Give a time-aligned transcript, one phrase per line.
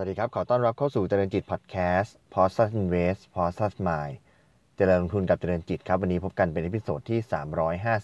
[0.00, 4.14] วัสดีครับ ขอต้อนรับเข้าสู่เจริญจิต podcast p o s t u Invest p o s t u Mind
[4.76, 7.18] เจริญลงทุนกับเจริญจิตครับ วันนี้พบกันเป็น episode ที่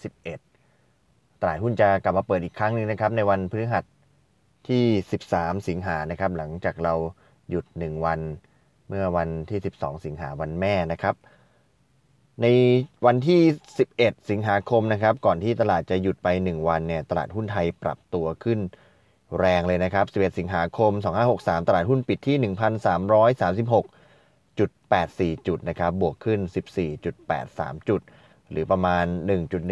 [0.03, 3.83] 351 ตลาดหุ้นจะกลับมาเปิดอีกครั้งหนึ่งนะครับ ในวันพฤหัส
[4.69, 4.83] ที่
[5.25, 6.93] 13 สิงหานะครับ หลังจากเรา
[7.49, 8.19] หยุด 1 วัน
[8.87, 11.15] เมื่อวันที่ 12 สิงหาวันแม่นะครับ
[12.41, 12.45] ใน
[13.05, 13.41] วันที่
[13.85, 18.59] 11 สิงหาคมนะครับ ก่อนที่ตลาดจะหยุดไป 1 วันเนี่ย ตลาดหุ้นไทยปรับตัวขึ้น
[19.39, 20.91] แรงเลยนะครับ 11 สิงหาคม
[21.29, 22.53] 2563 ตลาดหุ้นปิดที่
[25.33, 26.39] 1,336.84 จุดนะครับ บวกขึ้น
[27.13, 28.01] 14.83 จุด
[28.51, 29.05] หรือประมาณ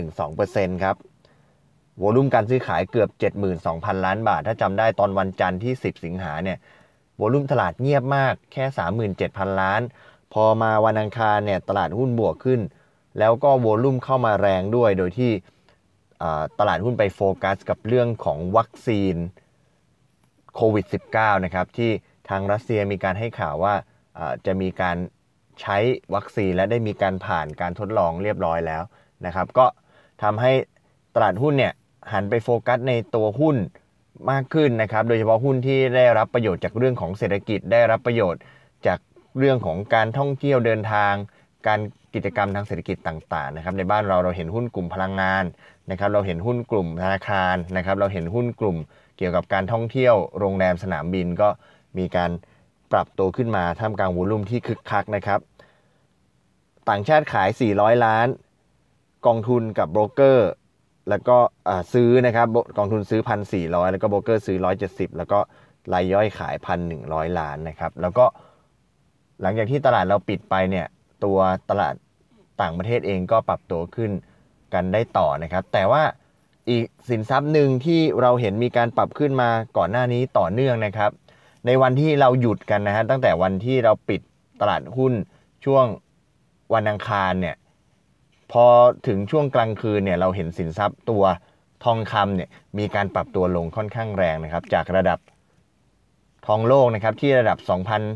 [0.07, 0.95] 1.12%ครับ
[2.01, 3.09] วอลุ่มการซื้อขายเกือบ
[3.57, 6.57] 72,000 ล้านบาท ถ้าจำได้ตอนวันจันทร์ที่ 10 สิงหาเนี่ย
[7.19, 8.65] วอลุ่มตลาดเงียบมากแค่
[9.13, 9.81] 37,000 ล้าน
[10.33, 12.61] พอมาวันอังคารเนี่ยตลาดหุ้นบวกขึ้น
[13.19, 15.31] แล้วก็วอลุ่มเข้ามาแรงด้วย โดยที่
[16.59, 19.15] ตลาดหุ้นไปโฟกัสกับเรื่องของวัคซีน
[20.55, 21.91] โควิด -19 นะครับที่
[22.29, 23.73] ทางรัสเซียมีการให้ข่าวว่า
[24.45, 24.97] จะมีการ
[25.61, 25.77] ใช้
[26.15, 28.83] วัคซีนและได้มีการผ่านการทดลองเรียบร้อยแล้ว
[29.25, 29.65] นะครับ ก็
[30.23, 30.51] ทำให้
[31.15, 31.73] ตลาดหุ้นเนี่ย
[32.13, 33.57] หันไปโฟกัสในตัวหุ้น
[34.31, 38.41] มากขึ้นนะครับ โดยเฉพาะหุ้นที่ได้รับประโยชน์จากเรื่องของเศรษฐกิจได้รับประโยชน์
[38.87, 38.99] จาก
[39.37, 41.13] เรื่องของการท่องเที่ยวเดินทาง
[41.67, 41.79] การ
[42.13, 45.43] กิจกรรมทางเศรษฐกิจต่างๆนะครับในบ้านเราเราเห็นหุ้นกลุ่มพลังงาน
[45.91, 48.77] นะครับ เราเห็นหุ้นกลุ่มธนาคารนะครับ เราเห็นหุ้นกลุ่ม
[49.17, 51.49] เกี่ยวกับการท่องเที่ยวโรงแรมสนามบินก็
[51.97, 52.31] มีการ
[52.91, 55.39] ปรับตัวขึ้นมาท่ามกลางวอลุ่มที่คึกคักนะครับ
[56.89, 58.27] ต่างชาติขาย 400 ล้าน
[59.25, 60.49] กองทุนกับโบรกเกอร์
[61.09, 61.37] แล้วก็
[61.93, 62.47] ซื้อนะครับ
[62.77, 63.21] กองทุนซื้อ
[63.55, 65.39] 1,400 แล้วก็โบรกเกอร์ซื้อ 170 แล้วก็
[65.93, 66.55] รายย่อยขาย
[66.97, 68.25] 1,100 ล้านนะครับ แล้วก็
[69.41, 70.87] หลังจากที่ตลาดเราปิดไปเนี่ย
[71.23, 71.37] ตัว
[71.69, 71.95] ตลาด
[72.61, 74.11] ต่างประเทศเองก็ปรับตัวขึ้น
[74.73, 76.03] กันได้ต่อนะครับ แต่ว่า
[76.69, 81.11] อีกสินทรัพย์หนึ่งที่เราเห็นมีการปรับขึ้นมาก่อนหน้านี้ต่อเนื่องนะครับ
[81.65, 84.21] ในวันที่เราหยุดกันนะฮะตั้งแต่วันที่เราปิด
[84.61, 85.13] ตลาดหุ้น
[85.65, 85.85] ช่วง
[86.73, 87.55] วันอังคารเนี่ย
[88.51, 88.65] พอ
[89.07, 91.23] ถึงช่วงกลางคืนเนี่ยเราเห็นสินทรัพย์ตัว
[91.83, 95.19] ทองคำเนี่ยมีการปรับตัวลงค่อนข้างแรงนะครับ จากระดับ
[96.47, 97.57] ทองโลกนะครับที่ระดับ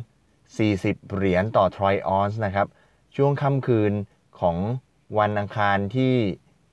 [0.07, 2.67] 2,040 เหรียญต่อทรอยออนซ์นะครับ
[3.15, 3.91] ช่วงค่ำคืน
[4.39, 4.57] ของ
[5.19, 6.13] วันอังคารที่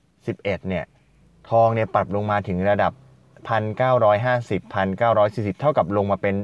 [0.05, 0.85] 11เนี่ย
[1.49, 2.93] ทองเนี่ยปรับลงมาถึงระดับ
[3.47, 6.35] 1,950 1,940 เท่ากับลงมาเป็น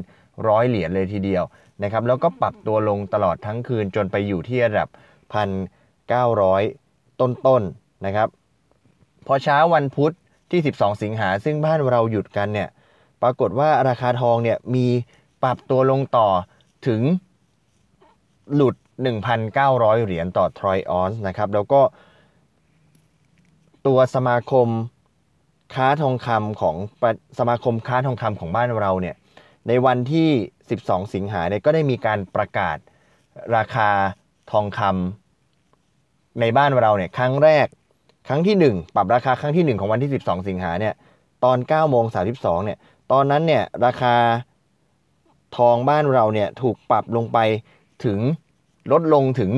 [0.48, 1.44] ร้อยเหรียญเลยทีเดียว
[1.84, 4.90] นะครับแล้วก็ปรับตัวลงตลอดทั้งคืนจนไปอยู่ที่ระดับ
[5.84, 7.64] 1,900 ต้นๆน
[8.06, 8.28] นะครับ
[9.28, 10.14] พอเช้าวันพุธ
[10.52, 12.70] ที่ 12 สิงหาซึ่งบ้านเราหยุดกันเนี่ย
[13.22, 14.88] ปรากฏว่าราคาทองเนี่ยมี
[15.44, 16.28] ปรับตัวลงต่อ
[16.88, 17.02] ถึง
[18.56, 18.76] หลุด
[19.40, 21.82] 1,900 เหรียญต่อทรอยออนซ์นะครับแล้วก็
[23.88, 24.68] ตัวสมาคม
[25.74, 26.76] ค้าทองคำของ
[27.40, 29.16] สมาคมค้าทองคำของบ้านเราเนี่ย
[29.68, 30.30] ในวันที่
[30.70, 32.78] 12 สิงหาเนี่ยก็ได้มีการประกาศ
[33.56, 33.90] ราคา
[34.52, 37.68] ทองคำในบ้านเราเนี่ยครั้งแรก
[38.28, 40.94] ครั้งที่ 1 ปรับราคาครั้งที่ 1 ของวันที่ 12 สิงหาเนี่ย
[41.44, 42.06] ตอน9โมง
[42.36, 42.78] 32เนี่ย
[43.12, 44.16] ตอนนั้นเนี่ยราคา
[45.58, 47.38] ทองบ้านเราเนี่ยถูกปรับลงไป
[48.06, 48.20] ถึง
[48.92, 49.50] ลดลงถึง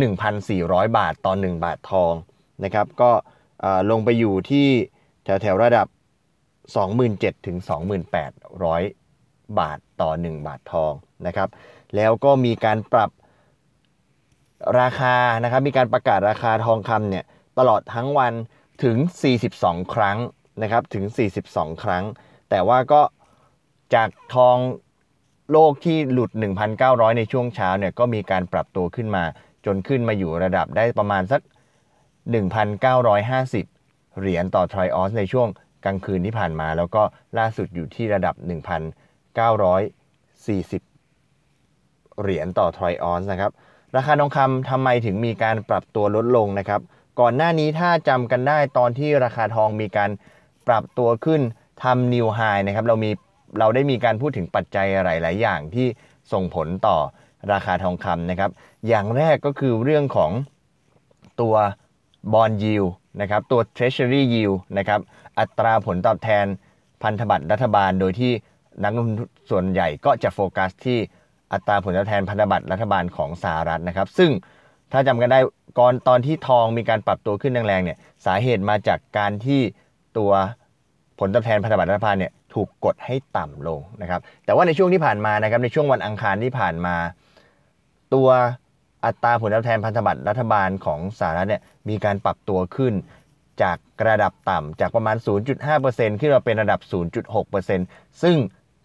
[0.45, 2.13] 1,400 บาทต่อ 1 บาททอง
[2.63, 3.11] นะครับ ก็
[3.91, 4.68] ลงไปอยู่ที่
[5.24, 5.88] แถวแถวระดับ
[6.66, 7.57] 27,000ถึง
[8.38, 10.94] 28,000 บาทต่อ 1 บาททอง
[11.28, 11.50] นะครับ
[11.96, 13.09] แล้วก็มีการปรับ
[14.79, 17.25] ราคานะครับ มีการประกาศราคาทองคำเนี่ย
[17.59, 18.34] ตลอดทั้งวัน
[18.84, 18.97] ถึง
[19.46, 20.18] 42 ครั้ง
[20.62, 21.06] นะครับถึง
[21.44, 22.03] 42 ครั้ง
[22.50, 23.02] แต่ว่าก็
[23.96, 24.57] จากทอง
[25.52, 26.31] โลกที่หลุด
[26.73, 29.23] 1,900 ในช่วงเช้าเนี่ยก็มีการปรับตัวขึ้นมา
[29.66, 31.41] จนขึ้นมาอยู่ระดับได้ประมาณสัก
[32.31, 35.47] 1,950 เหรียญต่อทริออนซ์ในช่วง
[35.85, 37.03] กลางคืนที่ผ่านมา แล้วก็
[37.38, 38.47] ล่าสุดอยู่ที่ระดับ 1,940
[42.22, 43.52] เหรียญต่อทริออนซ์นะครับ
[43.96, 46.81] ราคาทองคำทำไมถึงมีการปรับตัวลดลงนะครับ
[47.20, 50.09] ก่อนหน้านี้ถ้าจำกันได้ตอนที่ราคาทองมีการ
[50.67, 51.41] ปรับตัวขึ้น
[51.84, 53.11] ทำนิวไฮนะครับเรามี
[53.59, 55.87] เราได้มีการพูดถึงปัจจัยหลาย ๆ อย่างที่
[56.34, 56.97] ส่งผลต่อ
[57.52, 58.52] ราคาทองคำนะครับ
[58.87, 60.31] อย่างแรกก็คือเรื่องของ
[61.41, 61.55] ตัว
[62.34, 62.84] บอลยิว
[63.22, 64.99] นะครับตัว Treasury Yield นะครับ
[65.40, 66.46] อัตราผลตอบแทน
[67.03, 68.31] พันธบัตรรัฐบาล โดยที่
[68.84, 70.99] นักลงทุนส่วนใหญ่ก็จะโฟกัสที่
[71.53, 74.31] อัตราผลตอบแทนพันธบัตรรัฐบาลของสหรัฐนะครับ ซึ่ง
[74.91, 75.40] ถ้าจำกันได้
[75.79, 79.61] ก่อนตอนที่ทองมีการปรับตัวขึ้นแรงๆเนี่ยสาเหตุมาจากการที่
[80.17, 80.31] ตัว
[81.19, 86.96] ผลตอบแทนพันธบัตรรัฐบาลเนี่ยถูกกดให้ต่ำลงนะครับ แต่ว่าในช่วงที่ผ่านมานะครับในช่วงวันอังคารที่ผ่านมา
[88.14, 88.29] ตัว
[89.05, 92.94] อัตราผลตอบแทนพันธบัตรรัฐบาลของสหรัฐเนี่ยมีการปรับตัวขึ้น
[93.61, 93.78] จาก
[94.08, 95.17] ระดับต่ำจากประมาณ
[95.64, 96.79] 0.5%ขึ้นมาเป็นระดับ
[97.52, 98.38] 0.6%ซึ่ง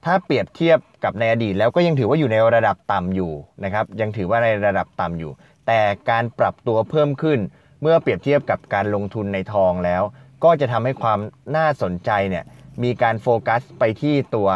[0.04, 3.32] ถ้าเปรียบเทียบกับในอดีตแล้วก็ยังถือว่าอยู่ในระดับต่ำอยู่
[3.64, 5.32] นะครับยังถือว่าในระดับต่ำอยู่
[5.66, 5.80] แต่
[6.10, 7.38] การปรับตัวเพิ่มขึ้น
[7.82, 10.02] เมื่อเปรียบเทียบกับการลงทุนในทองแล้ว
[10.44, 11.18] ก็จะทำให้ความ
[11.56, 12.44] น่าสนใจเนี่ย
[12.82, 14.48] มีการโฟกัสไปที่ตัว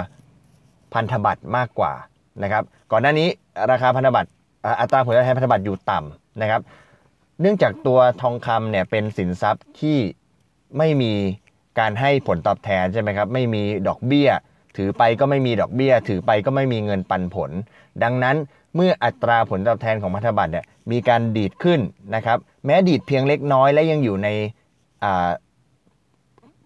[0.95, 1.93] พันธบัตรมากกว่า
[2.43, 3.29] นะครับก่อนหน้านี้
[3.71, 4.31] ราคาพันธบัตร
[4.81, 6.61] อัตราผลตอบแทนพันธบัตรอยู่ต่ำนะครับ
[7.41, 9.99] เนื่องจากตัวทองคำเนี่ยเป็นสินทรัพย์ที่
[10.79, 11.13] ไม่มี
[11.79, 14.31] การให้ผลตอบแทนใช่ไหมครับไม่มีดอกเบี้ย
[14.77, 17.51] ถือไปก็ไม่มีดอกเบี้ย ถือไปก็ไม่มีเงินปันผล
[18.03, 18.37] ดังนั้น
[18.75, 21.81] เมื่ออัตราผลตอบแทนของพันธบัตรเนี่ยมีการดีดขึ้น
[22.15, 24.29] นะครับ แม้ดีดเพียงเล็กน้อยและยังอยู่ใน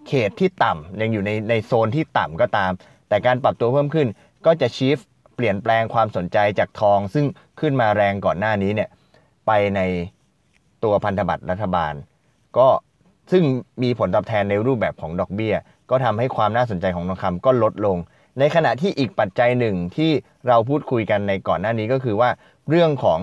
[0.08, 2.70] เขตที่ต่ำยังอยู่ในในโซนที่ต่ำก็ตาม
[3.08, 4.08] แต่การปรับตัวเพิ่มขึ้น
[4.46, 4.98] ก็จะชีฟ
[5.34, 7.26] เปลี่ยนแปลงความสนใจจากทอง ซึ่ง
[7.61, 8.88] ขึ้นมาแรงก่อนหน้านี้เนี่ย
[9.47, 9.81] ไปใน
[10.85, 11.94] ตัวพันธบัตรรัฐบาล
[12.58, 12.69] ก็
[13.32, 13.44] ซึ่ง
[13.82, 15.55] มีผลตอบแทนในรูปแบบของดอกเบี้ย
[15.91, 17.97] ก็ทำให้ความน่าสนใจของทองคำก็ลดลง
[18.38, 20.11] ในขณะที่อีกปัจจัยหนึ่งที่
[20.49, 22.31] เราพูดคุยกันในก่อนหน้านี้ก็คือว่า
[22.69, 23.20] เรื่องของ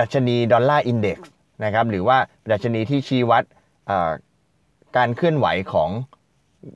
[0.00, 1.30] ดัชนีดอลลาร์อินเด็กซ์
[1.64, 2.18] นะครับหรือว่า
[2.50, 3.42] ดัชนีที่ชี้วัด
[4.96, 5.90] การเคลื่อนไหวของ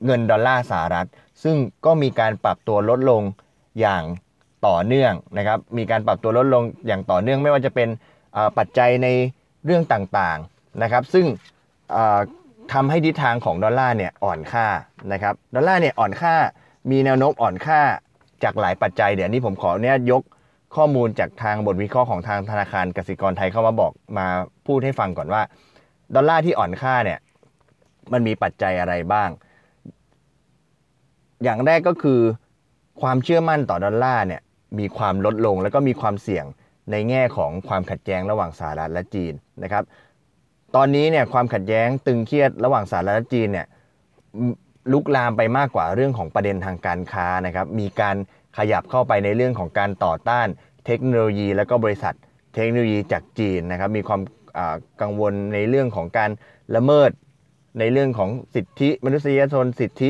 [0.05, 1.07] เงินดอลลาร์สหรัฐ
[1.43, 1.55] ซึ่ง
[1.85, 3.21] ก็มีการปรับตัวลดลง
[3.79, 4.03] อย่าง
[4.67, 7.89] ต่อเนื่องนะครับ มีการปรับตัวลดลงอย่างต่อเนื่องไม่ว่าจะเป็น
[8.57, 9.07] ปัจจัยใน
[9.65, 11.25] เรื่องต่างๆนะครับ ซึ่ง
[12.73, 14.67] ทำให้ทิศทางของดอลลาร์เนี่ยอ่อนค่า
[15.13, 16.35] นะครับดอลลาร์เนี่ยอ่อนค่า
[16.91, 17.79] มีแนวโน้มอ่อนค่า
[18.43, 20.21] จากหลายปัจจัยเดี๋ยวนี้ผมขอเนี่ยยก
[20.75, 24.27] ข้อมูลจากทางบทวิเคราะห์ของทางธนาคารกสิกรไทยเข้ามาบอกมา
[24.67, 25.41] พูดให้ฟังก่อนว่า
[26.15, 27.19] ดอลลาร์ที่อ่อนค่าเนี่ย
[28.13, 29.29] มันมีปัจจัยอะไรบ้าง
[31.43, 32.19] อย่างแรกก็คือ
[33.01, 34.41] ความเชื่อมั่นต่อดอลลาร์เนี่ย
[34.79, 36.45] มีความลดลง แล้วก็มีความเสี่ยง
[36.91, 39.33] ในแง่ของความขัดแย้งระหว่างสหรัฐและจีน
[39.63, 39.83] นะครับ
[40.75, 43.67] ตอนนี้เนี่ยความขัดแย้งตึงเครียดระหว่างสหรัฐและจีนเนี่ย
[44.91, 48.15] ลุกลามไปมากกว่าเรื่องของประเด็นทางการค้านะครับมีการ
[48.57, 50.47] ขยับเข้าไปในเรื่องของการต่อต้าน
[50.85, 52.13] เทคโนโลยี และก็บริษัท
[52.55, 54.21] เทคโนโลยีจากจีนนะครับมีความ
[55.01, 56.31] กังวลในเรื่องของการ
[56.75, 57.11] ละเมิด
[57.79, 60.09] ในเรื่องของสิทธิมนุษยชนสิทธิ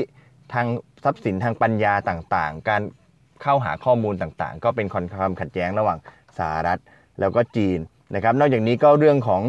[0.54, 0.68] ทาง
[1.04, 2.81] ทรัพย์สินทางปัญญาต่างๆ การ
[3.44, 6.00] เข้าหาข้อมูลต่างๆ ก็เป็นความขัดแย้งระหว่าง
[6.38, 6.80] สหรัฐ
[7.19, 7.80] แล้วก็จีน
[8.16, 9.42] นะครับนอกจากนี้ก็เรื่องของ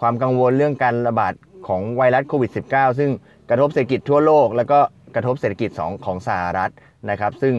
[0.00, 1.34] ความกังวลเรื่องการระบาด
[1.68, 3.10] ของไวรัสโควิด -19 ซึ่ง
[3.50, 4.78] กระทบเศรษฐกิจทั่วโลก แล้วก็
[5.14, 6.72] กระทบเศรษฐกิจของของสหรัฐ
[7.10, 7.54] นะครับ ซึ่ง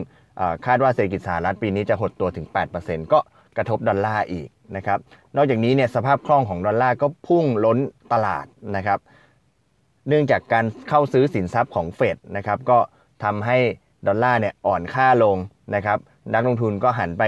[0.66, 2.48] คาดว่าเศรษฐกิจสหรัฐปีนี้จะหดตัวถึง
[2.80, 3.20] 8%ก็
[3.58, 5.00] กระทบดอลลาร์อีกนะครับ
[5.36, 7.78] นอกจากนี้เนี่ยสภาพคล่องของดอลลาร์ก็พุ่งล้น
[8.14, 8.46] ตลาด
[8.76, 9.00] นะครับ
[10.08, 12.80] เนื่องจากการเข้าซื้อสินทรัพย์ของเฟดนะครับก็
[13.24, 13.58] ทำให้
[14.08, 15.38] ดอลลาร์เนี่ยอ่อนค่าลง
[15.76, 15.98] นะครับ
[16.34, 17.24] นักลงทุนก็หันไป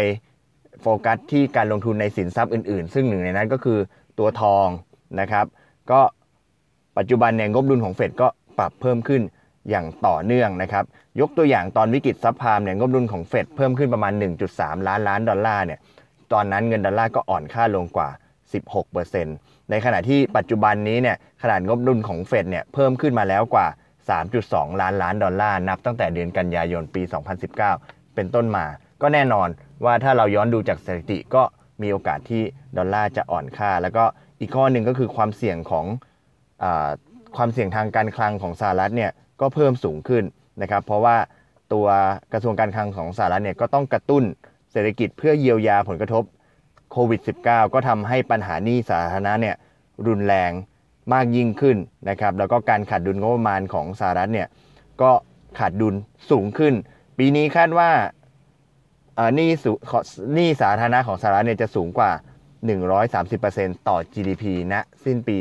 [0.81, 3.80] โฟกัสที่การลงทุนในสินทรัพย์อื่นๆ ซึ่งหนึ่งในนั้นก็คือ
[4.19, 4.68] ตัวทอง
[5.19, 5.45] นะครับ
[5.92, 6.01] ก็
[6.98, 8.27] ปัจจุบันเนี่ยงบดุลของเฟดก็
[8.60, 9.21] ปรับเพิ่มขึ้น
[9.69, 10.83] อย่างต่อเนื่องนะครับ
[11.19, 14.13] ยกตัวอย่างตอนวิกฤต subprime เนี่ยงบดุลของเฟดเพิ่มขึ้นประมาณ
[14.50, 15.80] 1.3 ล้านล้านดอลลาร์เนี่ย
[16.33, 18.10] ตอนนั้นเงินดอลลาร์ก็อ่อนค่าลงกว่า
[18.89, 23.68] 16%ในขณะที่ปัจจุบันนี้เนี่ยขนาดงบดุลของเฟดเนี่ยเพิ่มขึ้นมาแล้วกว่า
[24.17, 27.01] 3.2 ล้านล้านดอลลาร์นับตั้งแต่เดือนกันยายนปี
[27.57, 28.65] 2019 เป็นต้นมา
[29.01, 29.50] ก็แน่นอน
[29.85, 31.43] ว่าถ้าเราย้อนดูจากสถิติก็
[31.81, 32.43] มีโอกาสที่
[32.77, 34.03] ดอลลาร์จะอ่อนค่า แล้วก็
[34.39, 35.86] อีกข้อหนึ่งก็คือความเสี่ยงของ
[36.63, 36.65] อ
[37.38, 40.24] ความเสี่ยงทางการคลังของสหรัฐเนี่ยก็เพิ่มสูงขึ้น
[40.62, 41.17] นะครับ เพราะว่า
[41.74, 41.88] ตัว
[42.34, 44.24] กระทรวงการคลังของสหรัฐเนี่ยก็ต้องกระตุ้น
[44.72, 46.24] เศรษฐกิจเพื่อเยียวยาผลกระทบ
[46.91, 49.55] โควิด -19 ก็ทำให้ปัญหานี้สาธารณะเนี่ย
[50.07, 50.51] รุนแรง
[51.13, 51.77] มากยิ่งขึ้น
[52.10, 54.48] นะครับแล้วก็การขาดดุลงบประมาณของสหรัฐเนี่ย
[55.01, 55.12] ก็
[55.60, 55.96] ขาดดุล
[56.29, 56.74] สูงขึ้น
[57.18, 57.91] ปีนี้คาดว่า
[59.36, 59.72] หนี้สู
[60.36, 62.12] หนี้สาธารณะของสหรัฐเนี่ยจะสูงกว่า
[63.00, 65.38] 130%ต่อ GDP ณสิ้นปี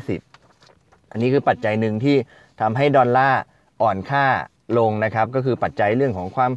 [0.00, 2.16] 2020 อันนี้คือปัจจัยหนึ่งที่
[2.60, 3.40] ทำให้ดอลลาร์
[3.82, 4.26] อ่อนค่า
[4.78, 6.52] ลงนะครับ ก็คือปัจจัยเรื่องของความ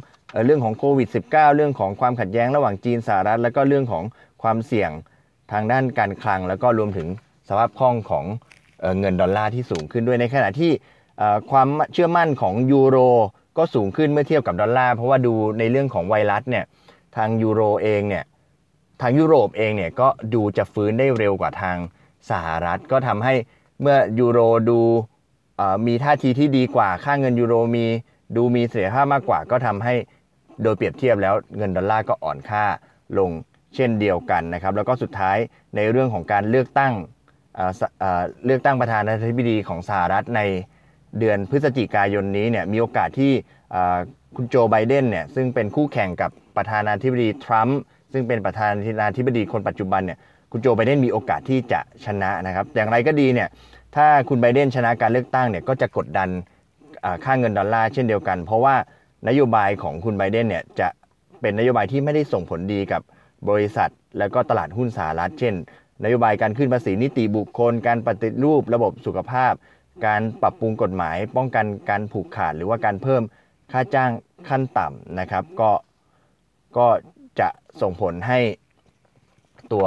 [0.46, 4.04] เรื่องของโควิด -19 เรื่องของความขัดแย้งระหว่างจีนสหรัฐ แล้วก็เรื่องของ
[4.42, 4.90] ความเสี่ยง
[5.52, 7.08] ทางด้านการคลัง แล้วก็รวมถึง
[7.48, 8.24] สภาพคล่องของ
[8.98, 10.72] เงินดอลลาร์ที่สูงขึ้นด้วยในขณะที่
[11.50, 12.98] ความเชื่อมั่นของยูโร
[13.58, 16.64] ก็สูงขึ้นเมื่อเทียบกับดอลลาร์เพราะว่าดูในเรื่องของไวรัสเนี่ย
[17.16, 18.24] ทางยูโรเองเนี่ย
[19.00, 21.76] ทางยุโรปเองเนี่ยก็ดูจะฟื้นได้เร็วกว่าทาง
[22.30, 23.34] สหรัฐ ก็ทำให้
[23.80, 24.38] เมื่อยูโร
[24.70, 24.80] ดู
[25.86, 27.86] มีท่าทีที่ดีกว่าค่าเงินยูโรมี
[28.36, 29.94] ดูมีเสถียรภาพมากกว่า ก็ทำให้
[30.62, 32.64] โดยเปรียบเทียบแล้วเงินดอลลาร์ก็อ่อนค่า
[33.18, 33.30] ลง
[33.74, 35.36] เช่นเดียวกันนะครับแล้วก็สุดท้าย
[35.76, 36.92] ในเรื่องของการเลือกตั้ง
[38.44, 40.40] เลือกตั้งประธานาธิบดีของสหรัฐใน
[41.18, 43.32] เดือนพฤศจิกายนนี้เนี่ยมีโอกาสที่
[44.36, 47.80] คุณโจไบเดนเนี่ยซึ่งเป็นคู่แข่งกับประธานาธิบดีทรัมป์
[48.12, 48.68] ซึ่งเป็นประธา
[49.00, 50.18] นาธิบดีคนปัจจุบันเนี่ย
[50.52, 53.48] คุณโจไบเดนมีโอกาสที่จะชนะนะครับ อย่างไรก็ดีเนี่ย
[53.96, 56.28] ถ้าคุณไบเดนชนะการเลือกตั้งเนี่ยก็จะกดดัน
[57.24, 58.74] ค่าเงินดอลลาร์เช่นเดียวกัน เพราะว่า
[59.28, 60.88] นโยบายของคุณไบเดนเนี่ยจะ
[61.40, 63.02] เป็นนโยบายที่ไม่ได้ส่งผลดีกับ
[63.50, 65.54] บริษัท และก็ตลาดหุ้นสหรัฐเช่น
[66.04, 69.52] นโยบายการขึ้นภาษีนิติบุคคล การปฏิรูประบบสุขภาพ
[70.06, 73.22] การปรับปรุงกฎหมาย ป้องกันการผูกขาดหรือว่าการเพิ่ม
[73.72, 74.10] ค่าจ้าง
[74.48, 75.70] ขั้นต่ำนะครับ ก็
[76.76, 76.86] ก็
[77.40, 77.48] จะ
[77.80, 78.40] ส่งผลให้
[79.72, 79.84] ตัว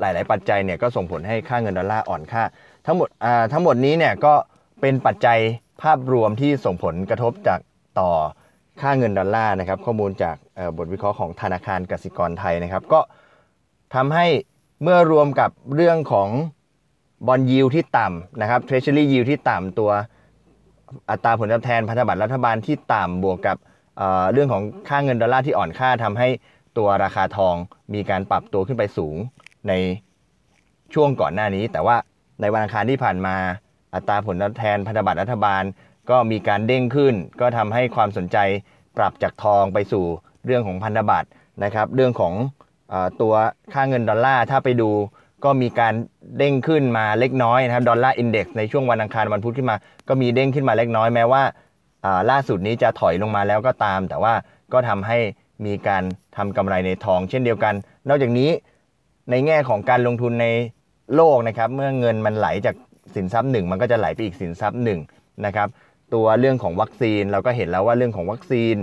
[0.00, 2.42] หลาย ๆ ปัจจัยเนี่ยก็ส่งผลให้ค่าเงินดอลลาร์อ่อนค่า
[2.86, 3.08] ทั้งหมด
[3.52, 4.34] ทั้งหมดนี้เนี่ยก็
[4.80, 5.38] เป็นปัจจัย
[5.82, 7.60] ภาพรวมที่ส่งผลกระทบจาก
[8.00, 8.10] ต่อ
[8.80, 10.36] ค่าเงินดอลลาร์นะครับ ข้อมูลจาก
[10.76, 13.00] บทวิเคราะห์ของธนาคารกสิกรไทยนะครับ ก็
[13.94, 14.26] ทำให้
[14.82, 16.28] เมื่อรวมกับเรื่องของ
[17.26, 19.90] บอลยิวที่ต่ำนะครับ Treasury yield ที่ต่ำตัว
[21.10, 23.56] อัตราผลตอบแทนพันธบัตรรัฐบาลที่ต่ำบวกกับ
[24.32, 26.28] เรื่องของค่าเงินดอลลาร์ที่อ่อนค่าทำให้
[26.78, 27.54] ตัวราคาทอง
[27.94, 29.16] มีการปรับตัวขึ้นไปสูง
[29.68, 29.72] ใน
[30.94, 31.96] ช่วงก่อนหน้านี้ แต่ว่า
[32.40, 33.36] ในวันอังคารที่ผ่านมา
[33.94, 35.62] อัตราผลตอบแทนพันธบัตรรัฐบาล
[36.10, 38.36] ก็มีการเด้งขึ้น ก็ทำให้ความสนใจ
[38.96, 40.04] ปรับจากทองไปสู่
[40.46, 41.28] เรื่องของพันธบัตร
[41.64, 42.34] นะครับ เรื่องของ
[43.20, 43.34] ตัว
[43.72, 44.90] ค่าเงินดอลลาร์ถ้าไปดู
[45.44, 45.94] ก็มีการ
[46.38, 49.76] เด้งขึ้นมาเล็กน้อยนะครับ Dollar Index ในช่วงวันอังคารวันพุธขึ้นมา
[50.08, 51.42] ก็มีเด้งขึ้นมาเล็กน้อยแม้ว่า
[52.30, 54.34] ล่าสุดนี้จะถอยลงมาแล้วก็ตาม แต่ว่า
[54.72, 55.18] ก็ทำให้
[55.66, 56.02] มีการ
[56.36, 57.74] ทำกำไรในทอง เช่นเดียวกัน
[58.08, 58.50] นอกจากนี้
[59.30, 60.46] ในแง่ของการลงทุนใน
[61.14, 62.76] โลกนะครับเมื่อเงินมันไหลจาก
[63.14, 65.00] สินทรัพย์หนึ่งมันก็จะไหลไปอีกสินทรัพย์หนึ่ง
[65.46, 65.68] นะครับ
[66.14, 68.74] ตัวเรื่องของวัคซีนเราก็เห็นแล้วว่าเรื่องของวัคซีน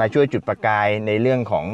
[0.00, 1.66] มาช่วยจุดประกายในเรื่องของ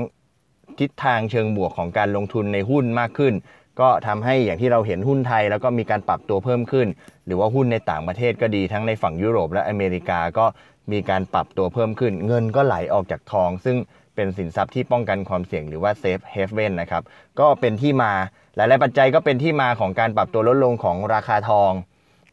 [0.81, 3.35] ทิศทางเชิงบวกของการลงทุนในหุ้นมากขึ้น
[3.81, 6.89] ก็ทำให้อย่างที่เราเห็นหุ้นไทย แล้วก็มีการปรับตัวเพิ่มขึ้น
[7.27, 10.47] หรือว่าหุ้นในต่างประเทศก็ดีทั้งในฝั่งยุโรปและอเมริกาก็
[10.93, 13.77] มีการปรับตัวเพิ่มขึ้น เงินก็ไหลออกจากทอง ซึ่ง
[14.15, 17.03] เป็นสินทรัพย์ที่ป้องกันความเสี่ยงหรือว่าเซฟเฮฟเว่นนะครับ
[17.41, 18.13] ก็เป็นที่มา
[18.57, 21.71] หลาย ๆ ปัจจัยก็เป็นที่มาของการปรับตัวลดลงของราคาทอง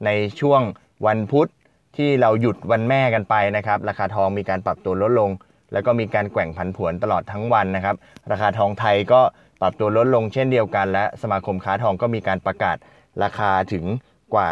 [0.05, 0.09] ใน
[0.39, 0.61] ช่วง
[1.05, 1.49] วันพุธ
[1.97, 5.29] ที่เราหยุดวันแม่กันไปนะครับ ราคาทองมีการปรับตัวลดลง
[5.73, 7.95] แล้วก็มีการแกว่งผันผวนตลอดทั้งวันนะครับ
[8.31, 9.21] ราคาทองไทยก็
[9.61, 12.77] ปรับตัวลดลงเช่นเดียวกัน และสมาคมค้าทองก็มีการประกาศ
[13.23, 13.85] ราคาถึง
[14.33, 14.49] กว่า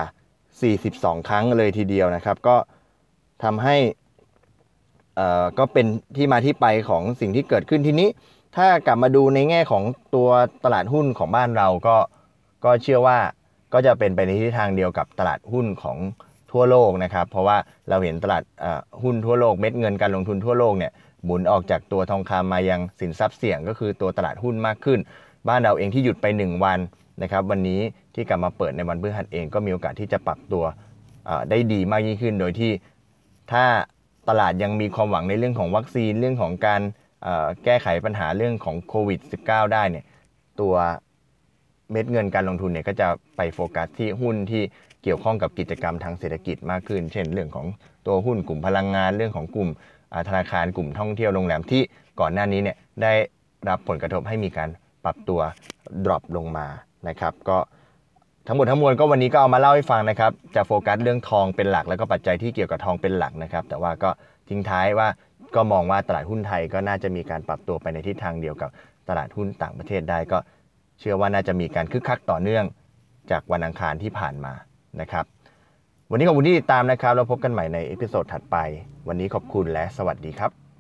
[0.62, 2.56] 42 ครั้งเลยทีเดียวนะครับ ก็
[3.44, 3.78] ทำให้
[5.60, 5.86] ก็เป็น
[6.18, 8.10] ที่มาที่ไปของสิ่งที่เกิดขึ้นทีนี้
[8.56, 9.84] ถ้ากลับมาดูในแง่ของ
[10.16, 10.30] ตัว
[10.66, 11.98] ตลาดหุ้นของบ้านเราก็
[12.66, 13.18] ก็เชื่อว่า
[13.74, 15.98] ก็จะเป็นไปในทิศทางเดียวกับตลาดหุ้นของ
[16.52, 17.58] ทั่วโลกนะครับ เพราะว่า
[17.90, 18.44] เราเห็นตลาด
[19.04, 20.92] หุ้นทั่วโลกเม็ดเงินการลงทุนทั่วโลกเนี่ย
[21.26, 25.00] หมุนออกจากตัวทองคำมายังสินทรัพย์เสี่ยงก็คือตัวตลาดหุ้นมากขึ้น
[25.48, 26.80] บ้านเราเองที่หยุดไป 1 วัน
[27.24, 27.82] นะครับวันนี้
[28.16, 30.64] ที่กลับมาเปิดในวันพฤหัสเองก็มีโอกาสที่จะปรับตัว
[31.50, 32.72] ได้ดีมากยิ่งขึ้น โดยที่
[33.52, 33.66] ถ้า
[34.30, 36.82] ตลาดยังมีความหวังในเรื่องของวัคซีนเรื่องของการ
[37.64, 40.06] แก้ไขปัญหาเรื่องของโควิด -19 ได้เนี่ย
[40.60, 40.74] ตัว
[41.92, 44.62] เม็ดเงินการลงทุนเนี่ยก็จะไปโฟกัสที่หุ้นที่
[45.04, 47.66] เกี่ยวข้องกับกิจกรรมทางเศรษฐกิจมากขึ้น เช่น เรื่องของ
[48.08, 49.70] ตัวหุ้นกลุ่มพลังงานเรื่องของกลุ่ม
[50.28, 51.82] ธนาคารกลุ่มท่องเที่ยวโรงแรมที่
[52.20, 53.14] ก่อนหน้านี้เนี่ยได้
[53.70, 54.70] รับผลกระทบให้มีการ
[55.04, 55.42] ปรับตัว
[56.06, 56.68] drop ลงมา
[57.08, 57.58] นะครับก็
[58.48, 64.10] ทั้งหมดทั้งมวลก็วันนี้ก็เอามาเล่าให้ฟังนะครับจะโฟกัสเรื่องทองเป็นหลัก แล้วก็ปัจจัยที่เกี่ยวกับทองเป็นหลักนะครับ แต่ว่าก็
[64.50, 65.08] ทิ้งท้ายว่า
[65.56, 68.70] ก็มองว่าตลาดหุ้นไทยก็น่าจะมีการปรับตัวไปในทิศทางเดียวกับ
[69.10, 70.38] ตลาดหุ้นต่างประเทศได้ก็
[71.00, 72.66] เชื่อว่าน่าจะมีการคึกคักต่อเนื่อง
[73.32, 74.54] จากวันอังคารที่ผ่านมา
[75.02, 75.26] นะครับ
[76.14, 78.58] วันนี้ขอบคุณที่ติดตามนะครับเราพบกันใหม่ใน episode ถัดไป
[79.08, 80.71] วันนี้ขอบคุณและสวัสดีครับ